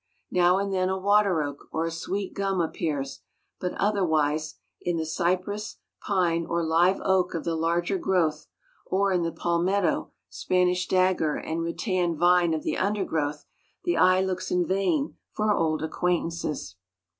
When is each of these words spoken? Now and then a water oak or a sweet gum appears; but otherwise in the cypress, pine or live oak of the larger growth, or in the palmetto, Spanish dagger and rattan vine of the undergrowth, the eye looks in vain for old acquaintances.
Now 0.31 0.57
and 0.57 0.73
then 0.73 0.89
a 0.89 0.97
water 0.97 1.43
oak 1.43 1.67
or 1.71 1.85
a 1.85 1.91
sweet 1.91 2.33
gum 2.33 2.59
appears; 2.59 3.19
but 3.59 3.75
otherwise 3.75 4.55
in 4.81 4.97
the 4.97 5.05
cypress, 5.05 5.77
pine 6.01 6.43
or 6.47 6.63
live 6.65 6.99
oak 7.03 7.35
of 7.35 7.43
the 7.43 7.53
larger 7.53 7.99
growth, 7.99 8.47
or 8.87 9.11
in 9.11 9.21
the 9.21 9.31
palmetto, 9.31 10.09
Spanish 10.27 10.87
dagger 10.87 11.35
and 11.35 11.61
rattan 11.63 12.17
vine 12.17 12.55
of 12.55 12.63
the 12.63 12.77
undergrowth, 12.79 13.45
the 13.83 13.95
eye 13.95 14.21
looks 14.21 14.49
in 14.49 14.65
vain 14.65 15.17
for 15.33 15.53
old 15.53 15.83
acquaintances. 15.83 16.77